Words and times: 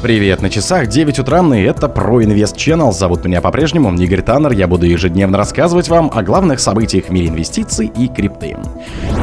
Привет, 0.00 0.42
на 0.42 0.48
часах 0.48 0.86
9 0.86 1.18
утра, 1.18 1.40
и 1.56 1.60
это 1.62 1.88
Pro 1.88 2.22
Invest 2.22 2.54
Channel. 2.54 2.92
Зовут 2.92 3.24
меня 3.24 3.40
по-прежнему 3.40 3.92
Игорь 3.92 4.22
Таннер. 4.22 4.52
Я 4.52 4.68
буду 4.68 4.86
ежедневно 4.86 5.36
рассказывать 5.38 5.88
вам 5.88 6.08
о 6.14 6.22
главных 6.22 6.60
событиях 6.60 7.06
в 7.06 7.10
мире 7.10 7.30
инвестиций 7.30 7.90
и 7.96 8.06
крипты. 8.06 8.56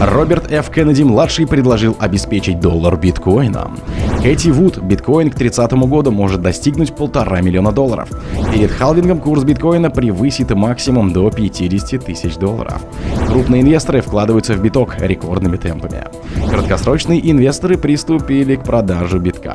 Роберт 0.01 0.51
Ф. 0.51 0.69
Кеннеди-младший 0.69 1.47
предложил 1.47 1.95
обеспечить 1.97 2.59
доллар 2.59 2.97
биткоином. 2.97 3.79
Кэти 4.21 4.49
Вуд, 4.49 4.79
биткоин 4.79 5.29
к 5.29 5.35
30 5.35 5.71
году 5.87 6.11
может 6.11 6.41
достигнуть 6.41 6.93
полтора 6.93 7.39
миллиона 7.39 7.71
долларов. 7.71 8.09
Перед 8.53 8.69
халвингом 8.71 9.21
курс 9.21 9.45
биткоина 9.45 9.89
превысит 9.89 10.51
максимум 10.51 11.13
до 11.13 11.31
50 11.31 12.03
тысяч 12.03 12.35
долларов. 12.35 12.81
Крупные 13.29 13.61
инвесторы 13.61 14.01
вкладываются 14.01 14.55
в 14.55 14.61
биток 14.61 14.99
рекордными 14.99 15.55
темпами. 15.55 16.03
Краткосрочные 16.49 17.31
инвесторы 17.31 17.77
приступили 17.77 18.57
к 18.57 18.63
продаже 18.63 19.19
битка. 19.19 19.54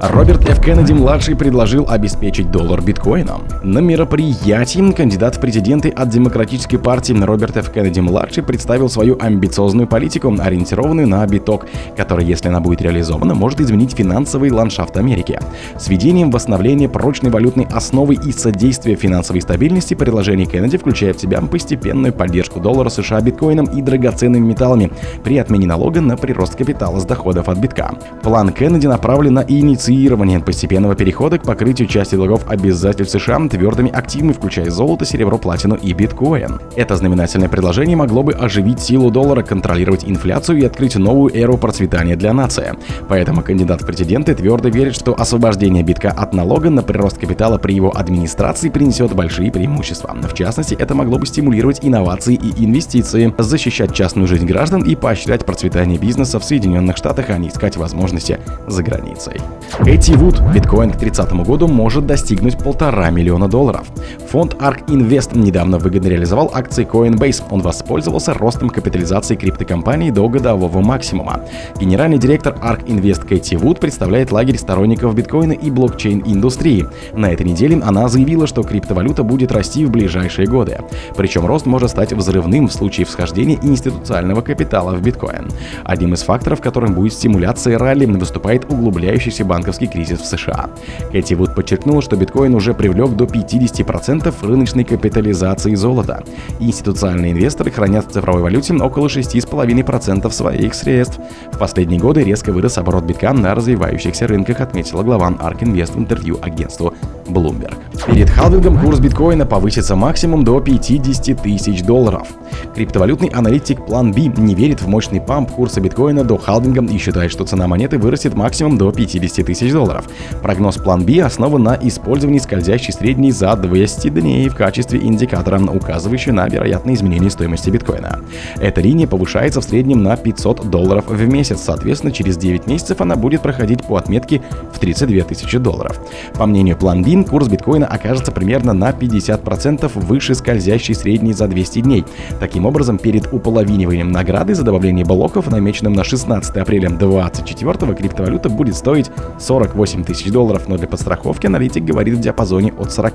Роберт 0.00 0.48
Ф. 0.48 0.64
Кеннеди-младший 0.64 1.34
предложил 1.34 1.84
обеспечить 1.88 2.52
доллар 2.52 2.80
биткоином. 2.80 3.42
На 3.64 3.80
мероприятии 3.80 4.92
кандидат 4.92 5.34
в 5.34 5.40
президенты 5.40 5.88
от 5.88 6.08
Демократической 6.08 6.76
партии 6.76 7.14
Роберт 7.20 7.56
Ф. 7.56 7.72
Кеннеди-младший 7.72 8.44
представил 8.44 8.88
свою 8.88 9.16
амбициозную 9.18 9.88
политику, 9.88 10.32
ориентированную 10.38 11.08
на 11.08 11.26
биток, 11.26 11.66
которая, 11.96 12.24
если 12.24 12.46
она 12.46 12.60
будет 12.60 12.80
реализована, 12.80 13.34
может 13.34 13.60
изменить 13.60 13.96
финансовый 13.96 14.52
ландшафт 14.52 14.96
Америки. 14.96 15.40
С 15.76 15.88
введением 15.88 16.30
восстановления 16.30 16.88
прочной 16.88 17.30
валютной 17.30 17.66
основы 17.66 18.14
и 18.14 18.30
содействия 18.30 18.94
финансовой 18.94 19.42
стабильности 19.42 19.94
предложение 19.94 20.46
Кеннеди 20.46 20.78
включает 20.78 21.16
в 21.16 21.20
себя 21.22 21.40
постепенную 21.40 22.12
поддержку 22.12 22.60
доллара 22.60 22.88
США 22.88 23.20
биткоином 23.20 23.64
и 23.66 23.82
драгоценными 23.82 24.46
металлами 24.46 24.92
при 25.24 25.38
отмене 25.38 25.66
налога 25.66 26.00
на 26.00 26.16
прирост 26.16 26.54
капитала 26.54 27.00
с 27.00 27.04
доходов 27.04 27.48
от 27.48 27.58
битка. 27.58 27.98
План 28.22 28.52
Кеннеди 28.52 28.86
направлен 28.86 29.34
на 29.34 29.40
инициативу 29.40 29.87
инициирование 29.88 30.40
постепенного 30.40 30.94
перехода 30.94 31.38
к 31.38 31.42
покрытию 31.42 31.88
части 31.88 32.14
долгов 32.14 32.48
обязательств 32.48 33.18
США 33.18 33.38
твердыми 33.48 33.90
активами, 33.90 34.32
включая 34.32 34.70
золото, 34.70 35.04
серебро, 35.04 35.38
платину 35.38 35.76
и 35.76 35.92
биткоин. 35.92 36.60
Это 36.76 36.96
знаменательное 36.96 37.48
предложение 37.48 37.96
могло 37.96 38.22
бы 38.22 38.32
оживить 38.32 38.80
силу 38.80 39.10
доллара, 39.10 39.42
контролировать 39.42 40.04
инфляцию 40.04 40.58
и 40.58 40.64
открыть 40.64 40.96
новую 40.96 41.34
эру 41.34 41.56
процветания 41.56 42.16
для 42.16 42.32
нации. 42.32 42.74
Поэтому 43.08 43.42
кандидат 43.42 43.82
в 43.82 43.86
президенты 43.86 44.34
твердо 44.34 44.68
верит, 44.68 44.94
что 44.94 45.14
освобождение 45.18 45.82
битка 45.82 46.10
от 46.10 46.34
налога 46.34 46.70
на 46.70 46.82
прирост 46.82 47.18
капитала 47.18 47.58
при 47.58 47.74
его 47.74 47.96
администрации 47.96 48.68
принесет 48.68 49.14
большие 49.14 49.50
преимущества. 49.52 50.16
В 50.20 50.34
частности, 50.34 50.74
это 50.74 50.94
могло 50.94 51.18
бы 51.18 51.26
стимулировать 51.26 51.80
инновации 51.82 52.34
и 52.34 52.64
инвестиции, 52.64 53.32
защищать 53.38 53.94
частную 53.94 54.26
жизнь 54.26 54.46
граждан 54.46 54.82
и 54.82 54.94
поощрять 54.96 55.44
процветание 55.44 55.98
бизнеса 55.98 56.38
в 56.38 56.44
Соединенных 56.44 56.96
Штатах, 56.96 57.30
а 57.30 57.38
не 57.38 57.48
искать 57.48 57.76
возможности 57.76 58.38
за 58.66 58.82
границей. 58.82 59.40
Эти 59.86 60.10
Вуд, 60.12 60.42
биткоин 60.52 60.90
к 60.90 60.96
30 60.96 61.32
году 61.44 61.68
может 61.68 62.04
достигнуть 62.04 62.58
полтора 62.58 63.10
миллиона 63.10 63.48
долларов. 63.48 63.86
Фонд 64.28 64.54
ARK 64.54 64.86
Invest 64.88 65.38
недавно 65.38 65.78
выгодно 65.78 66.08
реализовал 66.08 66.50
акции 66.52 66.84
Coinbase. 66.84 67.44
Он 67.50 67.60
воспользовался 67.60 68.34
ростом 68.34 68.70
капитализации 68.70 69.36
криптокомпании 69.36 70.10
до 70.10 70.28
годового 70.28 70.80
максимума. 70.80 71.42
Генеральный 71.78 72.18
директор 72.18 72.54
ARK 72.54 72.86
Invest 72.86 73.26
Кэти 73.26 73.54
Вуд 73.54 73.78
представляет 73.78 74.32
лагерь 74.32 74.58
сторонников 74.58 75.14
биткоина 75.14 75.52
и 75.52 75.70
блокчейн-индустрии. 75.70 76.86
На 77.14 77.30
этой 77.32 77.46
неделе 77.46 77.80
она 77.80 78.08
заявила, 78.08 78.48
что 78.48 78.64
криптовалюта 78.64 79.22
будет 79.22 79.52
расти 79.52 79.84
в 79.84 79.90
ближайшие 79.90 80.48
годы. 80.48 80.80
Причем 81.16 81.46
рост 81.46 81.66
может 81.66 81.90
стать 81.90 82.12
взрывным 82.12 82.66
в 82.66 82.72
случае 82.72 83.06
всхождения 83.06 83.58
институционального 83.62 84.42
капитала 84.42 84.94
в 84.94 85.02
биткоин. 85.02 85.48
Одним 85.84 86.14
из 86.14 86.22
факторов, 86.22 86.60
которым 86.60 86.94
будет 86.94 87.12
стимуляция 87.12 87.78
ралли, 87.78 88.06
выступает 88.06 88.70
углубляющийся 88.70 89.44
банк 89.44 89.67
банковский 89.68 89.86
кризис 89.86 90.20
в 90.20 90.24
США. 90.24 90.70
Кэти 91.12 91.34
Вуд 91.34 91.54
подчеркнула, 91.54 92.00
что 92.00 92.16
биткоин 92.16 92.54
уже 92.54 92.72
привлек 92.72 93.10
до 93.10 93.24
50% 93.24 94.34
рыночной 94.46 94.84
капитализации 94.84 95.74
золота. 95.74 96.24
Институциональные 96.58 97.32
инвесторы 97.32 97.70
хранят 97.70 98.06
в 98.06 98.12
цифровой 98.12 98.40
валюте 98.40 98.74
около 98.74 99.08
6,5% 99.08 100.30
своих 100.30 100.72
средств. 100.74 101.20
В 101.52 101.58
последние 101.58 102.00
годы 102.00 102.24
резко 102.24 102.50
вырос 102.50 102.78
оборот 102.78 103.04
битка 103.04 103.34
на 103.34 103.54
развивающихся 103.54 104.26
рынках, 104.26 104.60
отметила 104.60 105.02
глава 105.02 105.28
ARK 105.30 105.60
Invest 105.60 105.92
в 105.92 105.98
интервью 105.98 106.38
агентству 106.40 106.94
Bloomberg. 107.26 107.76
Перед 108.06 108.30
халвингом 108.30 108.78
курс 108.80 109.00
биткоина 109.00 109.44
повысится 109.44 109.96
максимум 109.96 110.44
до 110.44 110.60
50 110.60 111.42
тысяч 111.42 111.82
долларов. 111.82 112.28
Криптовалютный 112.74 113.28
аналитик 113.28 113.80
Plan 113.80 114.14
B 114.14 114.40
не 114.40 114.54
верит 114.54 114.80
в 114.80 114.88
мощный 114.88 115.20
памп 115.20 115.50
курса 115.50 115.80
биткоина 115.80 116.24
до 116.24 116.38
халвинга 116.38 116.82
и 116.82 116.96
считает, 116.96 117.30
что 117.30 117.44
цена 117.44 117.66
монеты 117.66 117.98
вырастет 117.98 118.34
максимум 118.34 118.78
до 118.78 118.90
50 118.92 119.44
тысяч 119.44 119.57
долларов. 119.66 120.06
Прогноз 120.42 120.76
Plan 120.76 121.04
B 121.04 121.22
основан 121.22 121.62
на 121.62 121.78
использовании 121.80 122.38
скользящей 122.38 122.92
средней 122.92 123.30
за 123.30 123.54
200 123.56 124.08
дней 124.08 124.48
в 124.48 124.54
качестве 124.54 125.00
индикатора, 125.00 125.60
указывающего 125.60 126.32
на 126.32 126.48
вероятное 126.48 126.94
изменение 126.94 127.30
стоимости 127.30 127.70
биткоина. 127.70 128.20
Эта 128.60 128.80
линия 128.80 129.06
повышается 129.06 129.60
в 129.60 129.64
среднем 129.64 130.02
на 130.02 130.16
500 130.16 130.70
долларов 130.70 131.06
в 131.08 131.28
месяц, 131.28 131.60
соответственно, 131.62 132.12
через 132.12 132.36
9 132.36 132.66
месяцев 132.66 133.00
она 133.00 133.16
будет 133.16 133.42
проходить 133.42 133.84
по 133.84 133.96
отметке 133.96 134.42
в 134.72 134.78
32 134.78 135.24
тысячи 135.24 135.58
долларов. 135.58 136.00
По 136.34 136.46
мнению 136.46 136.76
Plan 136.76 137.02
B, 137.02 137.28
курс 137.28 137.48
биткоина 137.48 137.86
окажется 137.86 138.32
примерно 138.32 138.72
на 138.72 138.90
50% 138.90 139.90
выше 139.94 140.34
скользящей 140.34 140.94
средней 140.94 141.32
за 141.32 141.48
200 141.48 141.80
дней. 141.80 142.04
Таким 142.40 142.66
образом, 142.66 142.98
перед 142.98 143.32
уполовиниванием 143.32 144.12
награды 144.12 144.54
за 144.54 144.62
добавление 144.62 145.04
блоков, 145.04 145.50
намеченным 145.50 145.92
на 145.92 146.04
16 146.04 146.56
апреля 146.56 146.88
2024 146.88 147.94
криптовалюта 147.94 148.48
будет 148.48 148.76
стоить 148.76 149.10
48 149.48 150.04
тысяч 150.04 150.30
долларов, 150.30 150.68
но 150.68 150.76
для 150.76 150.86
подстраховки 150.86 151.46
аналитик 151.46 151.82
говорит 151.82 152.14
в 152.16 152.20
диапазоне 152.20 152.74
от 152.78 152.92
40 152.92 153.14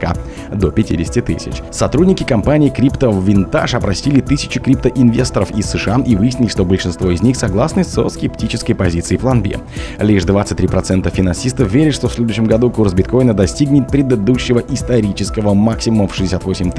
до 0.55 0.71
50 0.71 1.23
тысяч. 1.23 1.61
Сотрудники 1.69 2.23
компании 2.23 2.73
Crypto 2.75 3.11
Vintage 3.23 3.77
опросили 3.77 4.19
тысячи 4.19 4.59
криптоинвесторов 4.59 5.51
из 5.51 5.69
США 5.69 6.01
и 6.03 6.15
выяснили, 6.15 6.49
что 6.49 6.65
большинство 6.65 7.11
из 7.11 7.21
них 7.21 7.37
согласны 7.37 7.83
со 7.83 8.09
скептической 8.09 8.73
позицией 8.73 9.19
план 9.19 9.43
B. 9.43 9.57
Лишь 9.99 10.23
23% 10.23 11.07
финансистов 11.11 11.71
верят, 11.71 11.93
что 11.93 12.07
в 12.07 12.13
следующем 12.13 12.45
году 12.45 12.71
курс 12.71 12.93
биткоина 12.93 13.35
достигнет 13.35 13.89
предыдущего 13.89 14.59
исторического 14.59 15.53
максимума 15.53 16.07
в 16.07 16.15
68 16.15 16.71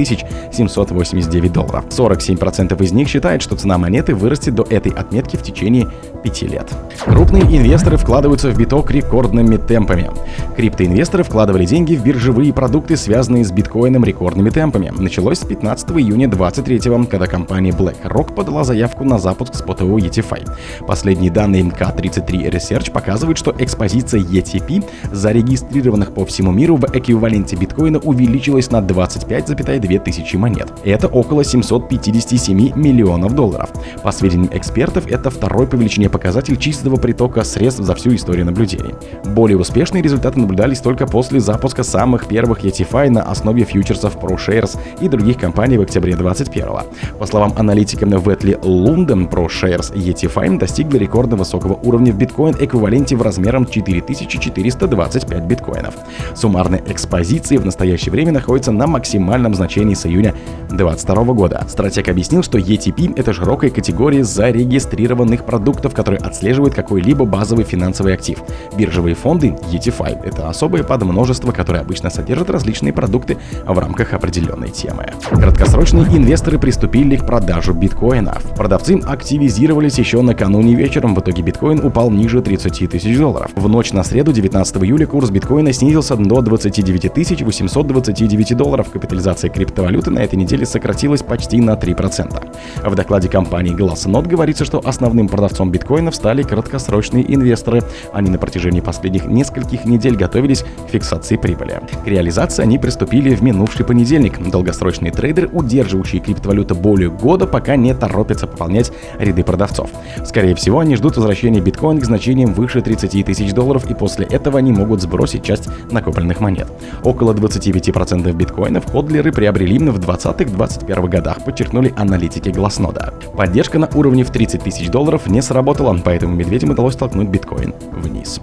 789 0.53 1.53
долларов. 1.53 1.85
47% 1.91 2.83
из 2.83 2.93
них 2.93 3.09
считают, 3.09 3.41
что 3.41 3.55
цена 3.55 3.79
монеты 3.79 4.17
вырастет 4.17 4.57
до 4.57 4.65
этой 4.65 4.91
отметки 4.91 5.37
в 5.37 5.43
течение 5.43 5.87
5 6.25 6.43
лет. 6.43 6.69
Крупные 7.05 7.43
инвесторы 7.45 7.97
вкладываются 7.99 8.51
в 8.51 8.59
биток 8.59 8.91
рекордными 8.91 9.44
темпами. 9.57 10.11
Криптоинвесторы 10.57 11.25
вкладывали 11.25 11.65
деньги 11.65 11.95
в 11.95 12.03
биржевые 12.03 12.53
продукты, 12.53 12.97
связанные 12.97 13.45
с 13.45 13.53
биткоином 13.53 14.05
рекордными 14.05 14.51
темпами. 14.51 14.93
Началось 14.97 15.39
с 15.39 15.45
15 15.45 15.91
июня 15.93 16.29
23 16.29 16.81
когда 17.11 17.27
компания 17.27 17.71
BlackRock 17.71 18.35
подала 18.35 18.65
заявку 18.65 19.05
на 19.05 19.19
запуск 19.19 19.55
спотового 19.55 19.99
ETFI. 19.99 20.49
Последние 20.87 21.31
данные 21.31 21.63
МК-33 21.63 22.51
Research 22.51 22.91
показывают, 22.91 23.39
что 23.39 23.55
экспозиция 23.59 24.21
ETP, 24.21 24.85
зарегистрированных 25.13 26.13
по 26.13 26.25
всему 26.25 26.53
миру 26.53 26.77
в 26.77 26.85
эквиваленте 26.85 27.57
биткоина, 27.57 27.99
увеличилась 27.99 28.71
на 28.71 28.79
25,2 28.79 29.99
тысячи 30.01 30.37
монет. 30.37 30.73
Это 30.85 31.09
около 31.09 31.45
757 31.45 32.73
миллионов 32.77 33.35
долларов. 33.35 33.71
По 34.03 34.13
сведениям 34.13 34.51
экспертов, 34.53 35.07
это 35.07 35.31
второй 35.31 35.67
по 35.67 35.77
величине 35.77 36.09
показатель 36.09 36.57
чистого 36.57 36.97
притока 36.97 37.45
средств 37.45 37.83
за 37.83 37.95
всю 37.95 38.15
историю 38.15 38.47
наблюдений. 38.47 38.95
Более 39.25 39.57
успешные 39.57 40.03
результаты 40.03 40.39
наблюдались 40.39 40.81
только 40.81 41.07
после 41.07 41.41
запуска 41.41 41.83
самых 41.83 42.27
первых 42.27 42.63
ETFI 42.65 43.09
на 43.09 43.23
основе 43.23 43.65
фьючерсов 43.65 44.17
ProShares 44.17 44.79
и 45.01 45.09
других 45.09 45.39
компаний 45.39 45.79
в 45.79 45.83
октябре 45.83 46.15
2021 46.15 47.19
По 47.19 47.27
словам 47.27 47.55
аналитика 47.57 48.05
Ветли 48.05 48.59
Лунден, 48.63 49.27
ProShares 49.27 49.95
ETFI 49.95 50.59
достигли 50.59 50.99
рекордно 50.99 51.37
высокого 51.37 51.75
уровня 51.83 52.13
в 52.13 52.19
биткоин 52.19 52.55
эквиваленте 52.61 53.17
в 53.17 53.23
размером 53.23 53.67
4425 53.67 55.45
биткоинов. 55.45 55.95
Суммарная 56.35 56.83
экспозиция 56.87 57.59
в 57.59 57.65
настоящее 57.65 58.13
время 58.13 58.33
находится 58.33 58.73
на 58.73 58.87
максимальном 58.87 59.55
значении 59.55 59.95
с 59.95 60.05
июня 60.07 60.35
2022 60.69 61.25
года. 61.35 61.65
Стратег 61.69 62.09
объяснил, 62.09 62.43
что 62.43 62.59
ETP— 62.59 63.15
это 63.17 63.33
широкая 63.33 63.71
категория 63.71 64.23
зарегистрированных 64.23 65.45
продуктов, 65.45 65.95
которые 65.95 66.21
отслеживают 66.21 66.75
какой-либо 66.75 67.25
базовый 67.25 67.65
финансовый 67.65 68.13
актив. 68.13 68.39
Биржевые 68.77 69.14
фонды 69.15 69.57
ETFI— 69.73 70.23
это 70.25 70.49
особое 70.49 70.83
подмножество, 70.83 71.53
которое 71.53 71.81
обычно 71.81 72.11
содержит 72.11 72.51
различные 72.51 72.93
продукты 72.93 73.39
в 73.67 73.79
рамках 73.79 74.13
определенной 74.13 74.71
темы. 74.71 75.07
Краткосрочные 75.31 76.05
инвесторы 76.05 76.59
приступили 76.59 77.17
к 77.17 77.27
продажу 77.27 77.73
биткоинов. 77.73 78.43
Продавцы 78.57 79.01
активизировались 79.05 79.99
еще 79.99 80.23
накануне 80.23 80.75
вечером. 80.75 81.15
В 81.15 81.21
итоге 81.21 81.43
биткоин 81.43 81.85
упал 81.85 82.11
ниже 82.11 82.43
30 82.43 82.91
тысяч 82.91 83.17
долларов. 83.17 83.51
В 83.55 83.69
ночь 83.69 83.93
на 83.93 84.05
среду 84.05 84.33
19 84.33 84.77
июля 84.83 85.07
курс 85.07 85.31
биткоина 85.31 85.73
снизился 85.73 86.17
до 86.17 86.41
29 86.41 87.43
829 87.43 88.57
долларов. 88.57 88.91
Капитализация 88.91 89.51
криптовалюты 89.51 90.11
на 90.11 90.21
этой 90.21 90.37
неделе 90.37 90.67
сократилась 90.67 91.23
почти 91.23 91.61
на 91.61 91.75
3%. 91.75 92.45
В 92.85 92.95
докладе 92.95 93.29
компании 93.29 93.75
Glassnode 93.75 94.29
говорится, 94.29 94.65
что 94.65 94.81
основным 94.85 95.29
продавцом 95.29 95.71
биткоинов 95.71 96.15
стали 96.15 96.43
краткосрочные 96.43 97.33
инвесторы. 97.35 97.83
Они 98.13 98.31
на 98.31 98.39
протяжении 98.39 98.81
последних 98.81 99.04
нескольких 99.09 99.85
недель 99.85 100.17
готовились 100.17 100.63
к 100.63 100.91
фиксации 100.91 101.37
прибыли. 101.37 101.81
К 102.05 102.07
реализации 102.07 102.63
они 102.63 102.79
приступили 102.79 103.35
в 103.35 103.43
минувший 103.43 103.85
понедельник. 103.85 104.41
Долгосрочные 104.51 105.13
трейдеры, 105.13 105.49
удерживающие 105.49 106.21
криптовалюту 106.21 106.75
более 106.75 107.11
года, 107.11 107.47
пока 107.47 107.77
не 107.77 107.95
торопятся 107.95 108.47
пополнять 108.47 108.93
ряды 109.19 109.45
продавцов. 109.45 109.91
Скорее 110.25 110.55
всего, 110.55 110.79
они 110.79 110.97
ждут 110.97 111.17
возвращения 111.17 111.61
биткоина 111.61 112.01
к 112.01 112.05
значениям 112.05 112.55
выше 112.55 112.81
30 112.81 113.27
тысяч 113.27 113.53
долларов, 113.53 113.91
и 113.91 113.95
после 113.95 114.27
этого 114.27 114.59
они 114.59 114.73
могут 114.73 115.03
сбросить 115.03 115.45
часть 115.45 115.69
накопленных 115.91 116.41
монет. 116.41 116.69
Около 117.03 117.35
25% 117.35 118.33
биткоинов 118.33 118.91
ходлеры 118.91 119.33
приобрели 119.33 119.75
в 119.79 119.99
2020-2021 119.99 121.09
годах, 121.09 121.45
подчеркнули 121.45 121.93
аналитики 121.97 122.51
Глазнода. 122.51 123.15
Поддержка 123.37 123.79
на 123.79 123.89
уровне 123.95 124.25
в 124.25 124.31
30 124.31 124.63
тысяч 124.63 124.89
долларов 124.89 125.27
не 125.27 125.43
сработала, 125.43 125.99
поэтому 126.05 126.35
медведям 126.35 126.71
удалось 126.71 126.97
толкнуть 126.97 127.29
биткоин 127.29 127.75
вниз. 127.93 128.41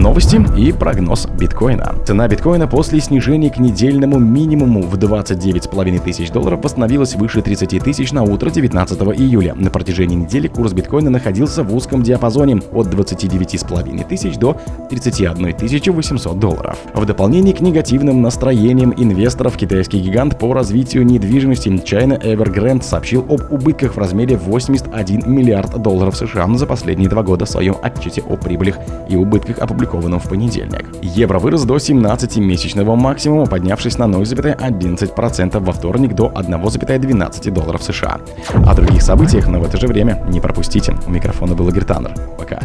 Новости 0.00 0.40
и 0.56 0.72
прогноз 0.72 1.26
биткоина. 1.38 1.94
Цена 2.06 2.26
биткоина 2.26 2.66
после 2.66 3.00
снижения 3.00 3.50
к 3.50 3.58
недельному 3.58 4.18
минимуму 4.18 4.80
в 4.80 4.94
29,5 4.94 6.02
тысяч 6.02 6.30
долларов 6.30 6.64
восстановилась 6.64 7.16
выше 7.16 7.42
30 7.42 7.84
тысяч 7.84 8.10
на 8.10 8.22
утро 8.22 8.48
19 8.48 8.98
июля. 9.18 9.54
На 9.54 9.68
протяжении 9.68 10.16
недели 10.16 10.48
курс 10.48 10.72
биткоина 10.72 11.10
находился 11.10 11.62
в 11.62 11.76
узком 11.76 12.02
диапазоне 12.02 12.62
от 12.72 12.86
29,5 12.86 14.08
тысяч 14.08 14.38
до 14.38 14.56
31 14.88 15.92
800 15.92 16.38
долларов. 16.38 16.78
В 16.94 17.04
дополнение 17.04 17.54
к 17.54 17.60
негативным 17.60 18.22
настроениям 18.22 18.94
инвесторов 18.96 19.58
китайский 19.58 20.00
гигант 20.00 20.38
по 20.38 20.54
развитию 20.54 21.04
недвижимости 21.04 21.68
China 21.68 22.18
Evergrande 22.18 22.82
сообщил 22.82 23.26
об 23.28 23.52
убытках 23.52 23.96
в 23.96 23.98
размере 23.98 24.38
81 24.38 25.30
миллиард 25.30 25.76
долларов 25.82 26.16
США 26.16 26.48
за 26.54 26.66
последние 26.66 27.10
два 27.10 27.22
года 27.22 27.44
в 27.44 27.50
своем 27.50 27.76
отчете 27.82 28.22
о 28.22 28.38
прибылях 28.38 28.78
и 29.06 29.16
убытках, 29.16 29.58
опубликованном 29.90 30.20
в 30.20 30.28
понедельник. 30.28 30.86
Евро 31.02 31.38
вырос 31.38 31.64
до 31.64 31.76
17-месячного 31.76 32.96
максимума, 32.96 33.46
поднявшись 33.46 33.98
на 33.98 34.04
0,11% 34.04 35.58
во 35.58 35.72
вторник 35.72 36.14
до 36.14 36.26
1,12 36.28 37.50
долларов 37.50 37.82
США. 37.82 38.20
О 38.66 38.74
других 38.74 39.02
событиях, 39.02 39.48
но 39.48 39.60
в 39.60 39.64
это 39.64 39.76
же 39.76 39.86
время 39.86 40.24
не 40.28 40.40
пропустите. 40.40 40.94
У 41.06 41.10
микрофона 41.10 41.54
был 41.54 41.68
Игорь 41.68 41.84
Таннер. 41.84 42.14
Пока. 42.38 42.60